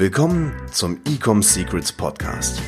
Willkommen 0.00 0.54
zum 0.72 0.98
Ecom 1.04 1.42
Secrets 1.42 1.92
Podcast. 1.92 2.62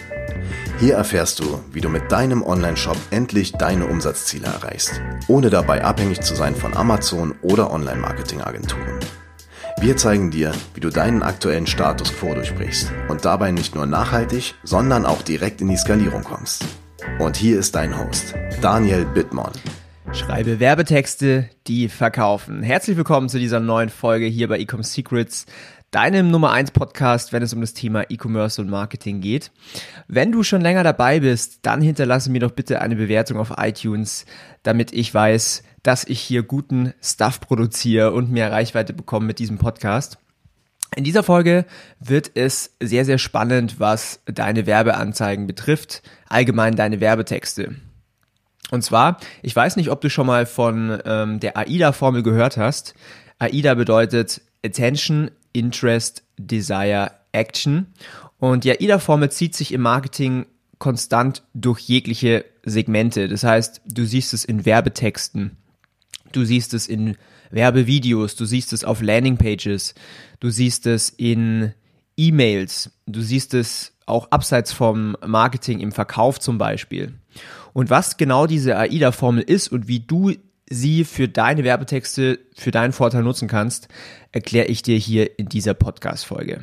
Hier 0.78 0.96
erfährst 0.96 1.38
du, 1.38 1.60
wie 1.72 1.80
du 1.80 1.88
mit 1.88 2.12
deinem 2.12 2.42
Online-Shop 2.42 2.98
endlich 3.10 3.52
deine 3.52 3.86
Umsatzziele 3.86 4.44
erreichst, 4.44 5.00
ohne 5.28 5.48
dabei 5.48 5.82
abhängig 5.82 6.20
zu 6.20 6.34
sein 6.34 6.54
von 6.54 6.76
Amazon 6.76 7.34
oder 7.40 7.70
Online-Marketing-Agenturen. 7.70 9.00
Wir 9.80 9.96
zeigen 9.96 10.30
dir, 10.30 10.52
wie 10.74 10.80
du 10.80 10.90
deinen 10.90 11.22
aktuellen 11.22 11.66
Status 11.66 12.12
quo 12.12 12.34
durchbrichst 12.34 12.92
und 13.08 13.24
dabei 13.24 13.50
nicht 13.50 13.74
nur 13.74 13.86
nachhaltig, 13.86 14.54
sondern 14.62 15.06
auch 15.06 15.22
direkt 15.22 15.62
in 15.62 15.68
die 15.68 15.78
Skalierung 15.78 16.24
kommst. 16.24 16.66
Und 17.18 17.38
hier 17.38 17.58
ist 17.58 17.74
dein 17.74 17.98
Host, 17.98 18.34
Daniel 18.60 19.06
Bittmann. 19.06 19.52
Schreibe 20.12 20.60
Werbetexte, 20.60 21.48
die 21.66 21.88
verkaufen. 21.88 22.62
Herzlich 22.62 22.98
willkommen 22.98 23.30
zu 23.30 23.38
dieser 23.38 23.60
neuen 23.60 23.88
Folge 23.88 24.26
hier 24.26 24.48
bei 24.48 24.58
Ecom 24.58 24.82
Secrets, 24.82 25.46
deinem 25.92 26.30
Nummer 26.30 26.50
1 26.52 26.70
Podcast, 26.70 27.32
wenn 27.32 27.42
es 27.42 27.52
um 27.52 27.60
das 27.60 27.74
Thema 27.74 28.04
E-Commerce 28.08 28.60
und 28.60 28.70
Marketing 28.70 29.20
geht. 29.20 29.52
Wenn 30.08 30.32
du 30.32 30.42
schon 30.42 30.62
länger 30.62 30.82
dabei 30.82 31.20
bist, 31.20 31.60
dann 31.62 31.82
hinterlasse 31.82 32.30
mir 32.30 32.40
doch 32.40 32.50
bitte 32.50 32.80
eine 32.80 32.96
Bewertung 32.96 33.36
auf 33.38 33.52
iTunes, 33.58 34.24
damit 34.62 34.92
ich 34.92 35.12
weiß, 35.12 35.62
dass 35.82 36.04
ich 36.04 36.20
hier 36.20 36.42
guten 36.42 36.94
Stuff 37.02 37.40
produziere 37.40 38.12
und 38.12 38.32
mehr 38.32 38.50
Reichweite 38.50 38.94
bekomme 38.94 39.26
mit 39.26 39.38
diesem 39.38 39.58
Podcast. 39.58 40.16
In 40.96 41.04
dieser 41.04 41.22
Folge 41.22 41.66
wird 42.00 42.30
es 42.34 42.74
sehr, 42.80 43.04
sehr 43.04 43.18
spannend, 43.18 43.78
was 43.78 44.20
deine 44.24 44.66
Werbeanzeigen 44.66 45.46
betrifft, 45.46 46.02
allgemein 46.26 46.74
deine 46.74 47.00
Werbetexte. 47.00 47.76
Und 48.70 48.82
zwar, 48.82 49.18
ich 49.42 49.54
weiß 49.54 49.76
nicht, 49.76 49.90
ob 49.90 50.00
du 50.00 50.08
schon 50.08 50.26
mal 50.26 50.46
von 50.46 50.98
ähm, 51.04 51.38
der 51.38 51.58
AIDA-Formel 51.58 52.22
gehört 52.22 52.56
hast. 52.56 52.94
AIDA 53.38 53.74
bedeutet 53.74 54.40
Attention, 54.64 55.30
Interest, 55.52 56.22
Desire, 56.38 57.12
Action. 57.32 57.86
Und 58.38 58.64
die 58.64 58.72
AIDA-Formel 58.72 59.30
zieht 59.30 59.54
sich 59.54 59.72
im 59.72 59.82
Marketing 59.82 60.46
konstant 60.78 61.44
durch 61.54 61.80
jegliche 61.80 62.44
Segmente. 62.64 63.28
Das 63.28 63.44
heißt, 63.44 63.82
du 63.86 64.04
siehst 64.04 64.34
es 64.34 64.44
in 64.44 64.64
Werbetexten, 64.64 65.56
du 66.32 66.44
siehst 66.44 66.74
es 66.74 66.88
in 66.88 67.16
Werbevideos, 67.50 68.34
du 68.34 68.44
siehst 68.46 68.72
es 68.72 68.82
auf 68.82 69.00
Landingpages, 69.00 69.94
du 70.40 70.50
siehst 70.50 70.86
es 70.86 71.10
in 71.10 71.72
E-Mails, 72.16 72.90
du 73.06 73.20
siehst 73.20 73.54
es 73.54 73.92
auch 74.06 74.30
abseits 74.30 74.72
vom 74.72 75.16
Marketing 75.24 75.80
im 75.80 75.92
Verkauf 75.92 76.40
zum 76.40 76.58
Beispiel. 76.58 77.14
Und 77.72 77.90
was 77.90 78.16
genau 78.16 78.46
diese 78.46 78.76
AIDA-Formel 78.76 79.42
ist 79.42 79.68
und 79.68 79.88
wie 79.88 80.00
du 80.00 80.32
sie 80.68 81.04
für 81.04 81.28
deine 81.28 81.64
Werbetexte, 81.64 82.38
für 82.54 82.70
deinen 82.70 82.92
Vorteil 82.92 83.22
nutzen 83.22 83.48
kannst, 83.48 83.88
erkläre 84.32 84.66
ich 84.66 84.82
dir 84.82 84.96
hier 84.96 85.38
in 85.38 85.48
dieser 85.48 85.74
Podcast-Folge. 85.74 86.62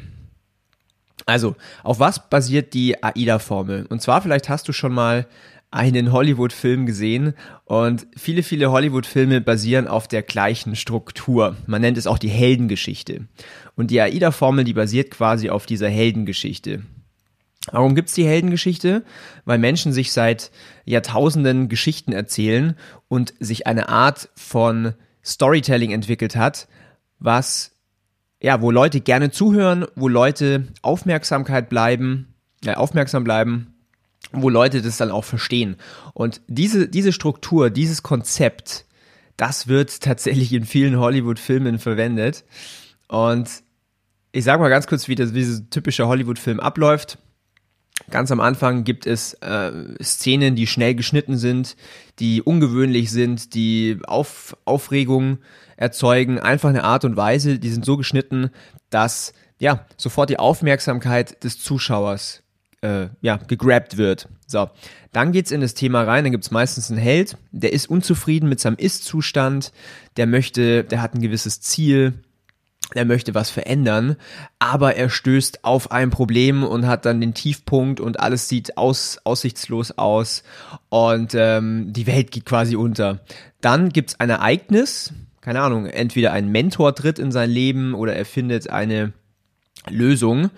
Also, 1.26 1.56
auf 1.84 2.00
was 2.00 2.30
basiert 2.30 2.74
die 2.74 3.04
AIDA-Formel? 3.04 3.86
Und 3.88 4.02
zwar, 4.02 4.22
vielleicht 4.22 4.50
hast 4.50 4.68
du 4.68 4.74
schon 4.74 4.94
mal 4.94 5.28
einen 5.72 6.12
Hollywood-Film 6.12 6.88
gesehen 6.88 7.34
und 7.66 8.08
viele, 8.18 8.42
viele 8.42 8.72
Hollywood-Filme 8.72 9.40
basieren 9.40 9.88
auf 9.88 10.08
der 10.08 10.24
gleichen 10.24 10.76
Struktur. 10.76 11.56
Man 11.68 11.82
nennt 11.82 11.98
es 11.98 12.08
auch 12.08 12.18
die 12.18 12.30
Heldengeschichte. 12.30 13.28
Und 13.76 13.92
die 13.92 14.02
AIDA-Formel, 14.02 14.64
die 14.64 14.74
basiert 14.74 15.12
quasi 15.12 15.52
auf 15.52 15.68
dieser 15.68 15.90
Heldengeschichte. 15.90 16.82
Warum 17.72 17.96
gibt's 17.96 18.14
die 18.14 18.26
Heldengeschichte? 18.26 19.04
Weil 19.46 19.58
Menschen 19.58 19.94
sich 19.94 20.12
seit 20.12 20.52
Jahrtausenden 20.86 21.70
Geschichten 21.70 22.12
erzählen 22.12 22.76
und 23.08 23.34
sich 23.40 23.68
eine 23.68 23.90
Art 23.90 24.30
von 24.36 24.94
Storytelling 25.24 25.92
entwickelt 25.92 26.36
hat, 26.36 26.68
was 27.20 27.72
ja, 28.42 28.62
wo 28.62 28.72
Leute 28.72 29.02
gerne 29.02 29.32
zuhören, 29.32 29.86
wo 29.96 30.08
Leute 30.08 30.68
Aufmerksamkeit 30.82 31.70
bleiben, 31.70 32.34
äh, 32.66 32.74
aufmerksam 32.74 33.24
bleiben, 33.24 33.74
wo 34.32 34.50
Leute 34.50 34.82
das 34.82 34.98
dann 34.98 35.12
auch 35.12 35.26
verstehen. 35.26 35.76
Und 36.14 36.42
diese, 36.48 36.88
diese 36.88 37.12
Struktur, 37.12 37.70
dieses 37.70 38.04
Konzept, 38.04 38.86
das 39.38 39.68
wird 39.68 40.02
tatsächlich 40.02 40.54
in 40.54 40.66
vielen 40.66 40.98
Hollywood-Filmen 41.00 41.80
verwendet. 41.80 42.46
Und 43.08 43.50
ich 44.32 44.44
sage 44.44 44.62
mal 44.62 44.70
ganz 44.70 44.88
kurz, 44.88 45.08
wie, 45.08 45.16
das, 45.16 45.34
wie 45.34 45.40
dieser 45.40 45.70
typische 45.70 46.08
Hollywood-Film 46.08 46.60
abläuft. 46.60 47.18
Ganz 48.10 48.32
am 48.32 48.40
Anfang 48.40 48.84
gibt 48.84 49.06
es 49.06 49.34
äh, 49.36 49.72
Szenen, 50.02 50.56
die 50.56 50.68
schnell 50.68 50.96
geschnitten 50.96 51.38
sind, 51.38 51.76
die 52.20 52.42
ungewöhnlich 52.42 53.12
sind, 53.12 53.54
die 53.54 54.00
Auf, 54.06 54.56
Aufregung 54.66 55.40
erzeugen. 55.78 56.40
Einfach 56.40 56.70
eine 56.70 56.84
Art 56.84 57.06
und 57.06 57.18
Weise, 57.18 57.60
die 57.60 57.70
sind 57.70 57.86
so 57.86 57.98
geschnitten, 57.98 58.50
dass 58.90 59.34
ja 59.60 59.86
sofort 59.98 60.30
die 60.30 60.40
Aufmerksamkeit 60.40 61.44
des 61.44 61.60
Zuschauers 61.60 62.44
äh, 62.82 63.08
ja 63.22 63.38
gegrabt 63.38 63.98
wird. 63.98 64.28
So, 64.48 64.70
dann 65.12 65.32
geht's 65.32 65.52
in 65.52 65.62
das 65.62 65.74
Thema 65.74 66.04
rein. 66.04 66.24
Dann 66.24 66.32
gibt's 66.32 66.52
meistens 66.52 66.90
einen 66.90 67.00
Held, 67.00 67.38
der 67.52 67.74
ist 67.74 67.90
unzufrieden 67.90 68.50
mit 68.50 68.60
seinem 68.60 68.78
Ist-Zustand, 68.78 69.72
der 70.18 70.28
möchte, 70.28 70.84
der 70.84 71.02
hat 71.02 71.14
ein 71.14 71.22
gewisses 71.22 71.62
Ziel, 71.62 72.14
er 72.94 73.06
möchte 73.06 73.36
was 73.36 73.50
verändern, 73.50 74.16
aber 74.58 74.96
er 74.96 75.10
stößt 75.10 75.64
auf 75.64 75.92
ein 75.92 76.10
Problem 76.10 76.64
und 76.64 76.88
hat 76.88 77.06
dann 77.06 77.22
den 77.22 77.34
Tiefpunkt 77.34 78.00
und 78.00 78.20
alles 78.20 78.50
sieht 78.50 78.78
aus, 78.78 79.20
aussichtslos 79.24 79.98
aus 79.98 80.44
und 80.90 81.36
ähm, 81.36 81.94
die 81.94 82.08
Welt 82.08 82.32
geht 82.32 82.46
quasi 82.46 82.76
unter. 82.76 83.20
Dann 83.62 83.90
gibt's 83.90 84.20
ein 84.20 84.30
Ereignis, 84.30 85.14
keine 85.42 85.62
Ahnung, 85.62 85.86
entweder 85.86 86.34
ein 86.34 86.50
Mentor 86.50 86.96
tritt 86.96 87.20
in 87.20 87.32
sein 87.32 87.50
Leben 87.50 87.94
oder 87.94 88.16
er 88.16 88.26
findet 88.26 88.70
eine 88.70 89.14
Lösung 89.88 90.50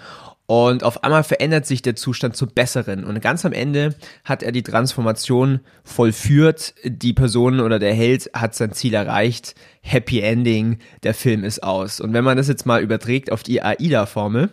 und 0.52 0.84
auf 0.84 1.06
einmal 1.06 1.24
verändert 1.24 1.66
sich 1.66 1.82
der 1.82 1.96
Zustand 1.96 2.36
zum 2.36 2.50
Besseren. 2.50 3.06
Und 3.06 3.22
ganz 3.22 3.46
am 3.46 3.54
Ende 3.54 3.96
hat 4.26 4.44
er 4.44 4.52
die 4.52 4.64
Transformation 4.64 5.62
vollführt. 5.86 6.74
Die 6.84 7.14
Person 7.14 7.62
oder 7.62 7.80
der 7.80 7.94
Held 7.94 8.30
hat 8.34 8.54
sein 8.54 8.74
Ziel 8.74 8.94
erreicht. 8.94 9.56
Happy 9.80 10.20
Ending. 10.20 10.80
Der 11.04 11.14
Film 11.14 11.46
ist 11.46 11.64
aus. 11.64 12.02
Und 12.02 12.12
wenn 12.12 12.26
man 12.26 12.36
das 12.36 12.50
jetzt 12.50 12.66
mal 12.66 12.84
überträgt 12.84 13.32
auf 13.32 13.44
die 13.44 13.64
AIDA-Formel, 13.64 14.50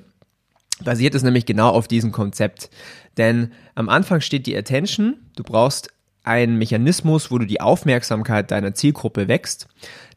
basiert 0.85 1.17
es 1.17 1.25
nämlich 1.25 1.47
genau 1.47 1.71
auf 1.71 1.89
diesem 1.89 2.13
Konzept. 2.13 2.71
Denn 3.17 3.53
am 3.75 3.89
Anfang 3.89 4.21
steht 4.21 4.47
die 4.47 4.57
Attention. 4.57 5.17
Du 5.35 5.43
brauchst 5.43 5.89
einen 6.23 6.59
Mechanismus, 6.59 7.33
wo 7.33 7.39
du 7.39 7.45
die 7.45 7.61
Aufmerksamkeit 7.61 8.53
deiner 8.53 8.73
Zielgruppe 8.73 9.27
wächst. 9.27 9.67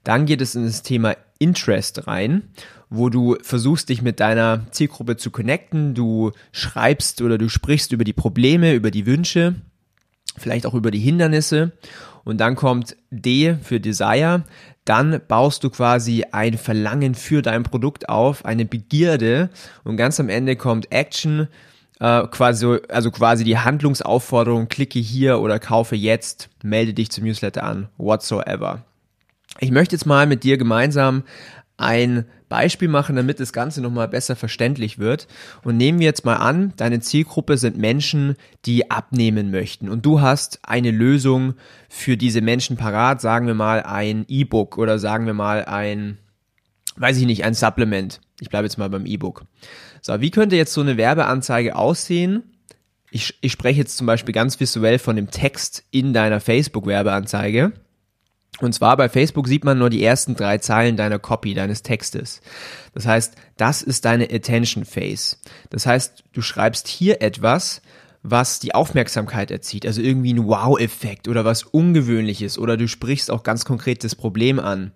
Dann 0.03 0.27
geht 0.27 0.41
es 0.41 0.53
in 0.53 0.63
das 0.63 0.83
Thema 0.83 1.15
Interest 1.41 2.07
rein 2.07 2.43
wo 2.91 3.09
du 3.09 3.37
versuchst, 3.41 3.89
dich 3.89 4.01
mit 4.01 4.19
deiner 4.19 4.67
Zielgruppe 4.71 5.15
zu 5.15 5.31
connecten. 5.31 5.95
Du 5.95 6.31
schreibst 6.51 7.21
oder 7.21 7.37
du 7.37 7.47
sprichst 7.47 7.93
über 7.93 8.03
die 8.03 8.13
Probleme, 8.13 8.73
über 8.73 8.91
die 8.91 9.05
Wünsche, 9.05 9.55
vielleicht 10.37 10.65
auch 10.65 10.73
über 10.73 10.91
die 10.91 10.99
Hindernisse. 10.99 11.71
Und 12.25 12.39
dann 12.39 12.55
kommt 12.55 12.97
D 13.09 13.55
für 13.63 13.79
Desire. 13.79 14.43
Dann 14.83 15.21
baust 15.27 15.63
du 15.63 15.69
quasi 15.69 16.25
ein 16.31 16.57
Verlangen 16.57 17.15
für 17.15 17.41
dein 17.41 17.63
Produkt 17.63 18.09
auf, 18.09 18.43
eine 18.43 18.65
Begierde. 18.65 19.49
Und 19.85 19.95
ganz 19.95 20.19
am 20.19 20.27
Ende 20.27 20.57
kommt 20.57 20.91
Action, 20.91 21.47
äh, 22.01 22.27
quasi, 22.27 22.77
also 22.89 23.09
quasi 23.09 23.45
die 23.45 23.57
Handlungsaufforderung, 23.57 24.67
klicke 24.67 24.99
hier 24.99 25.39
oder 25.39 25.59
kaufe 25.59 25.95
jetzt, 25.95 26.49
melde 26.61 26.93
dich 26.93 27.09
zum 27.09 27.23
Newsletter 27.23 27.63
an, 27.63 27.87
whatsoever. 27.97 28.83
Ich 29.59 29.71
möchte 29.71 29.95
jetzt 29.95 30.05
mal 30.05 30.27
mit 30.27 30.43
dir 30.43 30.57
gemeinsam 30.57 31.23
ein 31.77 32.25
Beispiel 32.47 32.89
machen, 32.89 33.15
damit 33.15 33.39
das 33.39 33.53
Ganze 33.53 33.81
nochmal 33.81 34.07
besser 34.07 34.35
verständlich 34.35 34.99
wird. 34.99 35.27
Und 35.63 35.77
nehmen 35.77 35.99
wir 35.99 36.05
jetzt 36.05 36.25
mal 36.25 36.35
an, 36.35 36.73
deine 36.77 36.99
Zielgruppe 36.99 37.57
sind 37.57 37.77
Menschen, 37.77 38.35
die 38.65 38.91
abnehmen 38.91 39.51
möchten. 39.51 39.89
Und 39.89 40.05
du 40.05 40.21
hast 40.21 40.59
eine 40.63 40.91
Lösung 40.91 41.55
für 41.89 42.17
diese 42.17 42.41
Menschen 42.41 42.77
parat, 42.77 43.21
sagen 43.21 43.47
wir 43.47 43.53
mal 43.53 43.83
ein 43.83 44.25
E-Book 44.27 44.77
oder 44.77 44.99
sagen 44.99 45.25
wir 45.25 45.33
mal 45.33 45.65
ein, 45.65 46.17
weiß 46.97 47.17
ich 47.17 47.25
nicht, 47.25 47.45
ein 47.45 47.53
Supplement. 47.53 48.19
Ich 48.41 48.49
bleibe 48.49 48.65
jetzt 48.65 48.77
mal 48.77 48.89
beim 48.89 49.05
E-Book. 49.05 49.45
So, 50.01 50.19
wie 50.19 50.31
könnte 50.31 50.57
jetzt 50.57 50.73
so 50.73 50.81
eine 50.81 50.97
Werbeanzeige 50.97 51.75
aussehen? 51.75 52.43
Ich, 53.11 53.37
ich 53.41 53.51
spreche 53.51 53.79
jetzt 53.79 53.97
zum 53.97 54.07
Beispiel 54.07 54.33
ganz 54.33 54.59
visuell 54.59 54.99
von 54.99 55.15
dem 55.15 55.31
Text 55.31 55.83
in 55.91 56.13
deiner 56.13 56.39
Facebook-Werbeanzeige. 56.39 57.71
Und 58.59 58.73
zwar 58.73 58.97
bei 58.97 59.09
Facebook 59.09 59.47
sieht 59.47 59.63
man 59.63 59.79
nur 59.79 59.89
die 59.89 60.03
ersten 60.03 60.35
drei 60.35 60.57
Zeilen 60.57 60.97
deiner 60.97 61.19
Copy, 61.19 61.53
deines 61.53 61.83
Textes. 61.83 62.41
Das 62.93 63.07
heißt, 63.07 63.35
das 63.57 63.81
ist 63.81 64.05
deine 64.05 64.25
Attention 64.25 64.85
Phase. 64.85 65.37
Das 65.69 65.85
heißt, 65.85 66.23
du 66.33 66.41
schreibst 66.41 66.87
hier 66.87 67.21
etwas, 67.21 67.81
was 68.23 68.59
die 68.59 68.75
Aufmerksamkeit 68.75 69.49
erzieht, 69.49 69.85
also 69.85 70.01
irgendwie 70.01 70.33
ein 70.33 70.45
Wow-Effekt 70.45 71.27
oder 71.27 71.43
was 71.43 71.63
Ungewöhnliches 71.63 72.59
oder 72.59 72.77
du 72.77 72.87
sprichst 72.87 73.31
auch 73.31 73.43
ganz 73.43 73.65
konkret 73.65 74.03
das 74.03 74.15
Problem 74.15 74.59
an. 74.59 74.91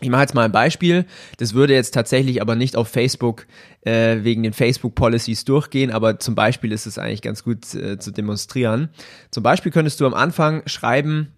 Ich 0.00 0.10
mache 0.10 0.22
jetzt 0.22 0.34
mal 0.34 0.44
ein 0.44 0.52
Beispiel. 0.52 1.06
Das 1.38 1.54
würde 1.54 1.74
jetzt 1.74 1.94
tatsächlich 1.94 2.42
aber 2.42 2.56
nicht 2.56 2.76
auf 2.76 2.88
Facebook 2.88 3.46
äh, 3.82 4.18
wegen 4.22 4.42
den 4.42 4.52
Facebook-Policies 4.52 5.44
durchgehen, 5.44 5.92
aber 5.92 6.18
zum 6.18 6.34
Beispiel 6.34 6.72
ist 6.72 6.86
es 6.86 6.98
eigentlich 6.98 7.22
ganz 7.22 7.44
gut 7.44 7.72
äh, 7.74 7.98
zu 7.98 8.10
demonstrieren. 8.10 8.88
Zum 9.30 9.44
Beispiel 9.44 9.70
könntest 9.70 10.00
du 10.00 10.06
am 10.06 10.14
Anfang 10.14 10.62
schreiben, 10.66 11.28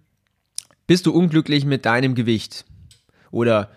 bist 0.86 1.06
du 1.06 1.12
unglücklich 1.12 1.64
mit 1.64 1.84
deinem 1.86 2.14
Gewicht? 2.14 2.64
Oder 3.30 3.70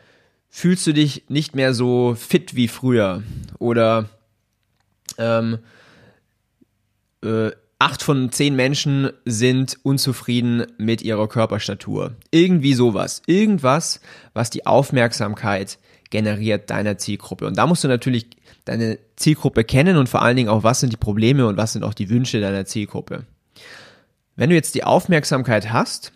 fühlst 0.50 0.86
du 0.88 0.94
dich 0.94 1.26
nicht 1.30 1.56
mehr 1.56 1.74
so 1.74 2.16
fit 2.16 2.56
wie 2.56 2.68
früher? 2.68 3.24
Oder 3.60 4.10
ähm, 5.18 5.60
äh, 7.24 7.52
acht 7.80 8.04
von 8.04 8.32
zehn 8.32 8.56
Menschen 8.56 9.12
sind 9.26 9.78
unzufrieden 9.84 10.66
mit 10.78 11.02
ihrer 11.02 11.28
Körperstatur. 11.28 12.16
Irgendwie 12.32 12.74
sowas. 12.74 13.22
Irgendwas, 13.28 14.02
was 14.34 14.50
die 14.50 14.66
Aufmerksamkeit 14.66 15.78
generiert 16.10 16.70
deiner 16.70 16.98
Zielgruppe. 16.98 17.46
Und 17.46 17.58
da 17.58 17.68
musst 17.68 17.84
du 17.84 17.88
natürlich 17.88 18.28
deine 18.66 19.00
Zielgruppe 19.16 19.64
kennen 19.64 19.98
und 19.98 20.10
vor 20.10 20.22
allen 20.22 20.38
Dingen 20.38 20.50
auch, 20.50 20.64
was 20.64 20.80
sind 20.80 20.94
die 20.94 20.98
Probleme 20.98 21.48
und 21.48 21.58
was 21.58 21.74
sind 21.74 21.84
auch 21.84 21.94
die 21.94 22.10
Wünsche 22.10 22.42
deiner 22.42 22.66
Zielgruppe. 22.66 23.26
Wenn 24.36 24.50
du 24.50 24.56
jetzt 24.56 24.76
die 24.76 24.84
Aufmerksamkeit 24.84 25.72
hast, 25.72 26.14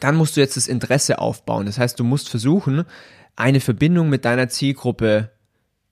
dann 0.00 0.16
musst 0.16 0.36
du 0.36 0.40
jetzt 0.40 0.56
das 0.56 0.68
Interesse 0.68 1.18
aufbauen. 1.18 1.66
Das 1.66 1.78
heißt, 1.78 1.98
du 1.98 2.04
musst 2.04 2.28
versuchen, 2.28 2.84
eine 3.36 3.60
Verbindung 3.60 4.08
mit 4.08 4.24
deiner 4.24 4.48
Zielgruppe 4.48 5.30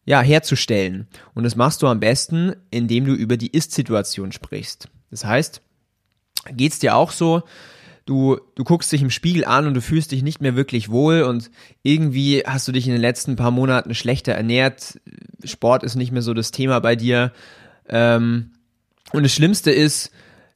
ja, 0.05 0.21
herzustellen. 0.21 1.09
Und 1.35 1.45
das 1.45 1.57
machst 1.57 1.83
du 1.83 1.87
am 1.87 2.01
besten, 2.01 2.55
indem 2.71 3.05
du 3.05 3.13
über 3.13 3.37
die 3.37 3.51
Ist-Situation 3.51 4.33
sprichst. 4.33 4.89
Das 5.11 5.25
heißt, 5.25 5.63
geht's 6.53 6.79
dir 6.79 6.97
auch 6.97 7.13
so, 7.13 7.43
du, 8.07 8.39
du 8.55 8.65
guckst 8.65 8.91
dich 8.91 9.03
im 9.03 9.11
Spiegel 9.11 9.45
an 9.45 9.67
und 9.67 9.75
du 9.75 9.81
fühlst 9.81 10.13
dich 10.13 10.23
nicht 10.23 10.41
mehr 10.41 10.57
wirklich 10.57 10.91
wohl 10.91 11.23
und 11.23 11.51
irgendwie 11.83 12.43
hast 12.47 12.67
du 12.67 12.73
dich 12.73 12.87
in 12.87 12.93
den 12.93 13.01
letzten 13.01 13.37
paar 13.37 13.51
Monaten 13.51 13.95
schlechter 13.95 14.33
ernährt, 14.33 15.01
Sport 15.45 15.83
ist 15.83 15.95
nicht 15.95 16.13
mehr 16.13 16.23
so 16.23 16.35
das 16.35 16.51
Thema 16.51 16.81
bei 16.81 16.97
dir. 16.97 17.33
Ähm, 17.89 18.53
und 19.13 19.23
das 19.23 19.33
Schlimmste 19.33 19.71
ist, 19.71 20.11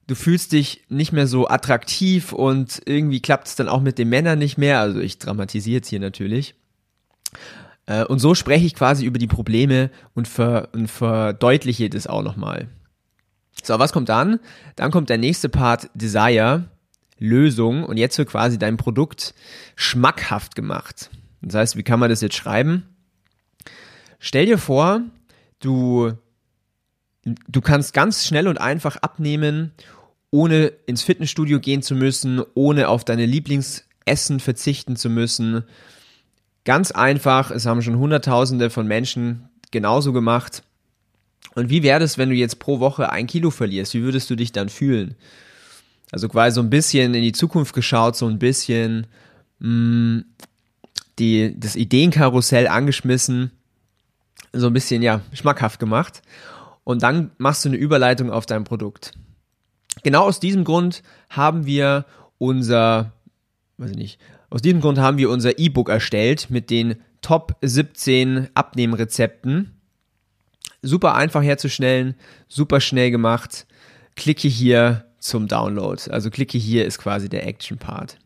du 0.06 0.14
fühlst 0.14 0.52
dich 0.52 0.84
nicht 0.88 1.12
mehr 1.12 1.26
so 1.26 1.48
attraktiv 1.48 2.32
und 2.32 2.82
irgendwie 2.86 3.20
klappt 3.20 3.48
es 3.48 3.56
dann 3.56 3.68
auch 3.68 3.80
mit 3.80 3.98
den 3.98 4.08
Männern 4.08 4.38
nicht 4.38 4.58
mehr. 4.58 4.80
Also 4.80 5.00
ich 5.00 5.18
dramatisiere 5.18 5.76
jetzt 5.76 5.88
hier 5.88 6.00
natürlich. 6.00 6.54
Äh, 7.86 8.04
und 8.04 8.18
so 8.18 8.34
spreche 8.34 8.66
ich 8.66 8.74
quasi 8.74 9.04
über 9.04 9.18
die 9.18 9.26
Probleme 9.26 9.90
und, 10.14 10.28
ver, 10.28 10.68
und 10.72 10.88
verdeutliche 10.88 11.90
das 11.90 12.06
auch 12.06 12.22
nochmal. 12.22 12.68
So, 13.62 13.78
was 13.78 13.92
kommt 13.92 14.08
dann? 14.08 14.40
Dann 14.76 14.90
kommt 14.90 15.10
der 15.10 15.18
nächste 15.18 15.48
Part 15.48 15.88
Desire, 15.94 16.68
Lösung 17.18 17.84
und 17.84 17.96
jetzt 17.96 18.18
wird 18.18 18.28
quasi 18.28 18.58
dein 18.58 18.76
Produkt 18.76 19.34
schmackhaft 19.76 20.54
gemacht. 20.54 21.10
Das 21.40 21.54
heißt, 21.54 21.76
wie 21.76 21.82
kann 21.82 22.00
man 22.00 22.10
das 22.10 22.20
jetzt 22.20 22.36
schreiben? 22.36 22.82
Stell 24.18 24.46
dir 24.46 24.58
vor, 24.58 25.02
du, 25.60 26.12
du 27.25 27.61
kannst 27.61 27.94
ganz 27.94 28.26
schnell 28.26 28.49
und 28.49 28.61
einfach 28.61 28.97
abnehmen, 28.97 29.73
ohne 30.31 30.67
ins 30.87 31.03
Fitnessstudio 31.03 31.61
gehen 31.61 31.82
zu 31.82 31.94
müssen, 31.94 32.43
ohne 32.55 32.88
auf 32.88 33.05
deine 33.05 33.26
Lieblingsessen 33.26 34.41
verzichten 34.41 34.97
zu 34.97 35.09
müssen, 35.09 35.65
Ganz 36.65 36.93
einfach, 36.93 37.50
es 37.50 37.67
haben 37.67 37.82
schon 37.82 37.99
Hunderttausende 37.99 38.71
von 38.71 38.87
Menschen 38.87 39.49
genauso 39.71 40.12
gemacht. 40.15 40.62
Und 41.55 41.69
wie 41.69 41.82
wäre 41.82 42.03
es, 42.03 42.17
wenn 42.17 42.31
du 42.31 42.35
jetzt 42.35 42.59
pro 42.59 42.81
Woche 42.81 43.11
ein 43.11 43.26
Kilo 43.26 43.50
verlierst? 43.50 43.93
Wie 43.93 44.03
würdest 44.03 44.31
du 44.31 44.35
dich 44.35 44.50
dann 44.50 44.71
fühlen? 44.71 45.15
Also 46.11 46.29
quasi 46.29 46.55
so 46.55 46.62
ein 46.62 46.71
bisschen 46.71 47.15
in 47.15 47.23
die 47.23 47.32
Zukunft 47.32 47.75
geschaut, 47.75 48.17
so 48.17 48.26
ein 48.26 48.38
bisschen 48.38 49.06
mh, 49.59 49.69
mm, 49.69 50.25
die, 51.19 51.55
das 51.61 51.76
Ideenkarussell 51.76 52.67
angeschmissen, 52.67 53.50
so 54.53 54.69
ein 54.69 54.73
bisschen, 54.73 55.03
ja, 55.03 55.21
schmackhaft 55.32 55.79
gemacht. 55.79 56.23
Und 56.84 57.02
dann 57.02 57.31
machst 57.38 57.64
du 57.64 57.70
eine 57.70 57.78
Überleitung 57.78 58.31
auf 58.31 58.46
dein 58.46 58.64
Produkt. 58.64 59.12
Genau 60.02 60.25
aus 60.25 60.40
diesem 60.40 60.64
Grund 60.64 61.02
haben 61.31 61.66
wir 61.66 62.04
unser, 62.38 63.12
weiß 63.78 63.90
ich 63.92 63.96
nicht, 63.96 64.20
aus 64.50 64.62
diesem 64.62 64.81
Grund 64.81 64.98
haben 64.98 65.19
wir 65.19 65.31
unser 65.31 65.58
E-Book 65.58 65.88
erstellt 65.88 66.50
mit 66.50 66.70
den 66.70 66.96
Top 67.22 67.56
17 67.62 68.48
Abnehmrezepten. 68.54 69.81
Super 70.82 71.14
einfach 71.14 71.42
herzustellen, 71.42 72.14
super 72.46 72.81
schnell 72.81 73.10
gemacht. 73.10 73.66
Klicke 74.14 74.46
hier 74.48 75.06
zum 75.19 75.48
Download. 75.48 76.00
Also 76.10 76.30
klicke 76.30 76.58
hier 76.58 76.84
ist 76.84 76.98
quasi 76.98 77.30
der 77.30 77.46
Action-Part. 77.46 78.19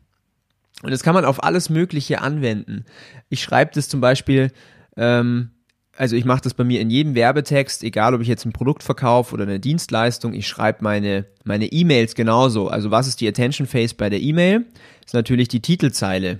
Und 0.83 0.91
das 0.91 1.01
kann 1.01 1.13
man 1.13 1.25
auf 1.25 1.43
alles 1.43 1.69
Mögliche 1.69 2.21
anwenden. 2.21 2.85
Ich 3.29 3.41
schreibe 3.41 3.71
das 3.73 3.89
zum 3.89 4.01
Beispiel 4.01 4.51
ähm, 4.97 5.51
also 5.99 6.15
ich 6.15 6.23
mache 6.23 6.41
das 6.41 6.53
bei 6.53 6.63
mir 6.63 6.79
in 6.79 6.89
jedem 6.89 7.13
Werbetext, 7.13 7.83
egal 7.83 8.13
ob 8.13 8.21
ich 8.21 8.29
jetzt 8.29 8.45
ein 8.45 8.53
Produkt 8.53 8.83
verkaufe 8.83 9.33
oder 9.33 9.43
eine 9.43 9.59
Dienstleistung, 9.59 10.33
ich 10.33 10.47
schreibe 10.47 10.81
meine 10.81 11.25
meine 11.43 11.65
E-Mails 11.65 12.15
genauso. 12.15 12.69
Also 12.69 12.89
was 12.89 13.05
ist 13.05 13.19
die 13.19 13.27
Attention 13.27 13.67
Phase 13.67 13.95
bei 13.95 14.09
der 14.09 14.21
E-Mail? 14.21 14.65
Ist 15.05 15.13
natürlich 15.13 15.49
die 15.49 15.61
Titelzeile. 15.61 16.39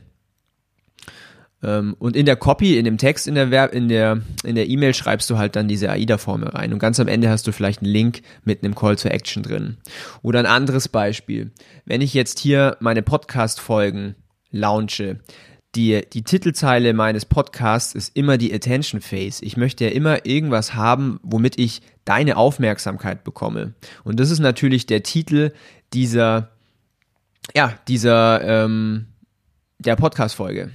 Ähm, 1.62 1.94
und 2.00 2.16
in 2.16 2.26
der 2.26 2.38
Copy, 2.38 2.78
in 2.78 2.86
dem 2.86 2.98
Text 2.98 3.28
in 3.28 3.36
der 3.36 3.50
Ver 3.50 3.74
in 3.74 3.90
der 3.90 4.22
in 4.46 4.56
der 4.56 4.70
E-Mail 4.70 4.94
schreibst 4.94 5.30
du 5.30 5.38
halt 5.38 5.58
dann 5.58 5.68
diese 5.68 5.90
AIDA-Formel 5.90 6.48
rein 6.48 6.72
und 6.72 6.80
ganz 6.80 6.98
am 7.02 7.10
Ende 7.10 7.30
hast 7.30 7.46
du 7.46 7.52
vielleicht 7.52 7.82
einen 7.82 7.92
Link 7.92 8.22
mit 8.46 8.64
einem 8.64 8.76
Call 8.76 8.96
to 8.96 9.10
Action 9.10 9.44
drin. 9.44 9.76
Oder 10.22 10.40
ein 10.40 10.46
anderes 10.46 10.88
Beispiel. 10.88 11.52
Wenn 11.84 12.00
ich 12.00 12.14
jetzt 12.14 12.40
hier 12.40 12.78
meine 12.80 13.02
Podcast 13.02 13.60
Folgen 13.60 14.16
launche, 14.52 15.20
die, 15.76 16.02
die 16.14 16.24
Titelzeile 16.24 16.94
meines 16.94 17.26
Podcasts 17.26 17.94
ist 17.94 18.16
immer 18.16 18.38
die 18.38 18.54
Attention 18.54 19.02
Phase. 19.02 19.46
Ich 19.46 19.56
möchte 19.56 19.86
ja 19.86 19.92
immer 19.92 20.26
irgendwas 20.26 20.74
haben, 20.74 21.20
womit 21.22 21.60
ich 21.60 21.82
deine 22.06 22.38
Aufmerksamkeit 22.38 23.24
bekomme. 23.24 23.74
Und 24.04 24.20
das 24.20 24.32
ist 24.32 24.40
natürlich 24.40 24.88
der 24.88 25.04
Titel 25.04 25.52
dieser, 25.94 26.50
ja, 27.56 27.78
dieser, 27.88 28.42
ähm, 28.44 29.08
der 29.78 29.96
Podcast-Folge. 29.96 30.72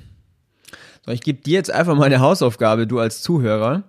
So, 1.05 1.13
ich 1.13 1.23
gebe 1.23 1.43
dir 1.43 1.55
jetzt 1.55 1.73
einfach 1.73 1.97
mal 1.97 2.05
eine 2.05 2.21
Hausaufgabe, 2.21 2.87
du 2.87 3.01
als 3.01 3.21
Zuhörer. 3.21 3.83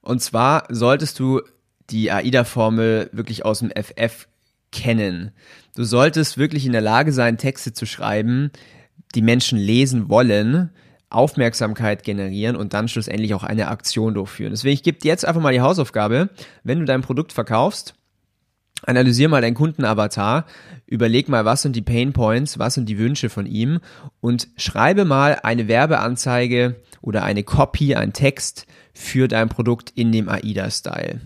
Und 0.00 0.22
zwar 0.22 0.64
solltest 0.70 1.18
du 1.18 1.42
die 1.90 2.10
AIDA-Formel 2.10 3.10
wirklich 3.12 3.44
aus 3.44 3.60
dem 3.60 3.70
FF 3.70 4.26
kennen. 4.72 5.32
Du 5.76 5.84
solltest 5.84 6.38
wirklich 6.38 6.66
in 6.66 6.72
der 6.72 6.80
Lage 6.80 7.12
sein, 7.12 7.38
Texte 7.38 7.72
zu 7.72 7.86
schreiben, 7.86 8.50
die 9.16 9.22
Menschen 9.22 9.58
lesen 9.58 10.08
wollen, 10.08 10.70
Aufmerksamkeit 11.08 12.02
generieren 12.02 12.56
und 12.56 12.74
dann 12.74 12.88
schlussendlich 12.88 13.34
auch 13.34 13.44
eine 13.44 13.68
Aktion 13.68 14.14
durchführen. 14.14 14.50
Deswegen, 14.52 14.74
ich 14.74 14.82
gebe 14.82 14.98
dir 14.98 15.08
jetzt 15.08 15.24
einfach 15.24 15.40
mal 15.40 15.52
die 15.52 15.60
Hausaufgabe, 15.60 16.30
wenn 16.62 16.80
du 16.80 16.84
dein 16.84 17.02
Produkt 17.02 17.32
verkaufst, 17.32 17.94
analysier 18.82 19.28
mal 19.28 19.40
deinen 19.40 19.54
Kundenavatar, 19.54 20.46
überleg 20.86 21.28
mal, 21.28 21.44
was 21.44 21.62
sind 21.62 21.76
die 21.76 21.82
Pain 21.82 22.12
Points, 22.12 22.58
was 22.58 22.74
sind 22.74 22.88
die 22.88 22.98
Wünsche 22.98 23.30
von 23.30 23.46
ihm 23.46 23.80
und 24.20 24.48
schreibe 24.56 25.04
mal 25.04 25.38
eine 25.42 25.68
Werbeanzeige 25.68 26.76
oder 27.00 27.22
eine 27.22 27.42
Copy, 27.42 27.94
ein 27.94 28.12
Text 28.12 28.66
für 28.92 29.28
dein 29.28 29.48
Produkt 29.48 29.92
in 29.94 30.12
dem 30.12 30.28
AIDA-Style. 30.28 31.20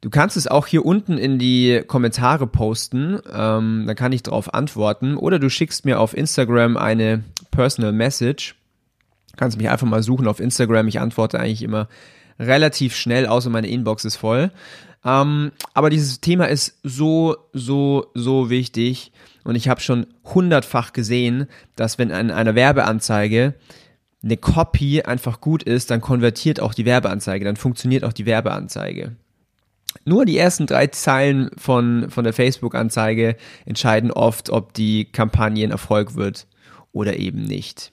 Du 0.00 0.08
kannst 0.08 0.36
es 0.36 0.46
auch 0.46 0.66
hier 0.66 0.86
unten 0.86 1.18
in 1.18 1.38
die 1.38 1.82
Kommentare 1.86 2.46
posten, 2.46 3.18
ähm, 3.30 3.84
dann 3.86 3.96
kann 3.96 4.12
ich 4.12 4.22
darauf 4.22 4.54
antworten. 4.54 5.16
Oder 5.16 5.38
du 5.38 5.50
schickst 5.50 5.84
mir 5.84 6.00
auf 6.00 6.16
Instagram 6.16 6.78
eine 6.78 7.22
Personal 7.50 7.92
Message. 7.92 8.56
Kannst 9.36 9.58
mich 9.58 9.68
einfach 9.68 9.86
mal 9.86 10.02
suchen 10.02 10.26
auf 10.26 10.40
Instagram. 10.40 10.88
Ich 10.88 11.00
antworte 11.00 11.38
eigentlich 11.38 11.62
immer 11.62 11.88
relativ 12.38 12.96
schnell, 12.96 13.26
außer 13.26 13.50
meine 13.50 13.68
Inbox 13.68 14.06
ist 14.06 14.16
voll. 14.16 14.50
Ähm, 15.04 15.52
aber 15.74 15.90
dieses 15.90 16.20
Thema 16.20 16.46
ist 16.46 16.78
so, 16.82 17.36
so, 17.52 18.06
so 18.14 18.48
wichtig. 18.48 19.12
Und 19.44 19.54
ich 19.54 19.68
habe 19.68 19.80
schon 19.80 20.06
hundertfach 20.24 20.92
gesehen, 20.94 21.46
dass 21.76 21.98
wenn 21.98 22.10
in 22.10 22.30
einer 22.30 22.54
Werbeanzeige 22.54 23.54
eine 24.22 24.36
Copy 24.36 25.02
einfach 25.02 25.40
gut 25.40 25.62
ist, 25.62 25.90
dann 25.90 26.00
konvertiert 26.00 26.60
auch 26.60 26.74
die 26.74 26.84
Werbeanzeige, 26.84 27.44
dann 27.44 27.56
funktioniert 27.56 28.04
auch 28.04 28.12
die 28.12 28.26
Werbeanzeige. 28.26 29.16
Nur 30.04 30.24
die 30.24 30.38
ersten 30.38 30.66
drei 30.66 30.86
Zeilen 30.88 31.50
von, 31.56 32.10
von 32.10 32.24
der 32.24 32.32
Facebook-Anzeige 32.32 33.36
entscheiden 33.66 34.10
oft, 34.10 34.50
ob 34.50 34.72
die 34.72 35.10
Kampagne 35.10 35.66
ein 35.66 35.72
Erfolg 35.72 36.14
wird 36.14 36.46
oder 36.92 37.18
eben 37.18 37.42
nicht. 37.42 37.92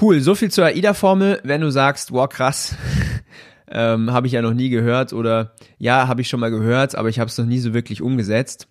Cool, 0.00 0.20
so 0.20 0.34
viel 0.34 0.50
zur 0.50 0.66
AIDA-Formel. 0.66 1.40
Wenn 1.44 1.60
du 1.60 1.70
sagst, 1.70 2.12
wow, 2.12 2.28
krass, 2.28 2.74
ähm, 3.70 4.10
habe 4.12 4.26
ich 4.26 4.32
ja 4.32 4.42
noch 4.42 4.54
nie 4.54 4.70
gehört 4.70 5.12
oder 5.12 5.54
ja, 5.78 6.08
habe 6.08 6.20
ich 6.20 6.28
schon 6.28 6.40
mal 6.40 6.50
gehört, 6.50 6.94
aber 6.94 7.08
ich 7.08 7.18
habe 7.18 7.28
es 7.28 7.38
noch 7.38 7.46
nie 7.46 7.58
so 7.58 7.74
wirklich 7.74 8.02
umgesetzt, 8.02 8.68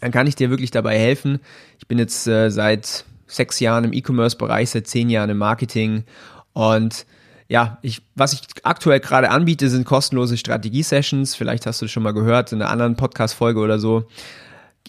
dann 0.00 0.10
kann 0.10 0.26
ich 0.26 0.34
dir 0.34 0.50
wirklich 0.50 0.70
dabei 0.70 0.98
helfen. 0.98 1.40
Ich 1.78 1.86
bin 1.86 1.98
jetzt 1.98 2.26
äh, 2.26 2.50
seit 2.50 3.04
sechs 3.26 3.60
Jahren 3.60 3.84
im 3.84 3.92
E-Commerce-Bereich, 3.92 4.70
seit 4.70 4.86
zehn 4.86 5.08
Jahren 5.10 5.30
im 5.30 5.38
Marketing 5.38 6.04
und 6.52 7.06
ja, 7.52 7.76
ich, 7.82 8.00
was 8.14 8.32
ich 8.32 8.40
aktuell 8.62 8.98
gerade 8.98 9.28
anbiete, 9.28 9.68
sind 9.68 9.84
kostenlose 9.84 10.38
Strategie-Sessions. 10.38 11.34
Vielleicht 11.34 11.66
hast 11.66 11.82
du 11.82 11.84
das 11.84 11.92
schon 11.92 12.02
mal 12.02 12.14
gehört 12.14 12.50
in 12.50 12.62
einer 12.62 12.70
anderen 12.70 12.96
Podcast-Folge 12.96 13.60
oder 13.60 13.78
so. 13.78 14.04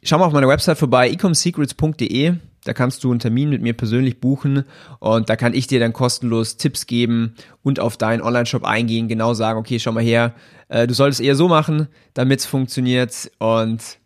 Schau 0.01 0.17
mal 0.17 0.27
auf 0.27 0.31
meiner 0.31 0.47
Website 0.47 0.77
vorbei, 0.77 1.09
ecomsecrets.de. 1.09 2.35
Da 2.63 2.73
kannst 2.73 3.03
du 3.03 3.11
einen 3.11 3.19
Termin 3.19 3.49
mit 3.49 3.61
mir 3.61 3.73
persönlich 3.73 4.21
buchen 4.21 4.63
und 4.99 5.29
da 5.29 5.35
kann 5.35 5.53
ich 5.53 5.67
dir 5.67 5.81
dann 5.81 5.91
kostenlos 5.91 6.55
Tipps 6.55 6.87
geben 6.87 7.35
und 7.63 7.81
auf 7.81 7.97
deinen 7.97 8.21
Online-Shop 8.21 8.63
eingehen, 8.63 9.09
genau 9.09 9.33
sagen, 9.33 9.59
okay, 9.59 9.77
schau 9.77 9.91
mal 9.91 10.01
her, 10.01 10.33
äh, 10.69 10.87
du 10.87 10.93
solltest 10.93 11.19
eher 11.19 11.35
so 11.35 11.49
machen, 11.49 11.89
damit 12.13 12.39
es 12.39 12.45
funktioniert 12.45 13.29
und 13.39 13.97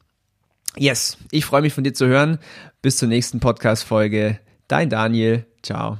yes, 0.76 1.18
ich 1.30 1.46
freue 1.46 1.62
mich 1.62 1.74
von 1.74 1.84
dir 1.84 1.94
zu 1.94 2.08
hören. 2.08 2.40
Bis 2.82 2.98
zur 2.98 3.08
nächsten 3.08 3.40
Podcast-Folge. 3.40 4.40
Dein 4.68 4.90
Daniel. 4.90 5.46
Ciao. 5.62 6.00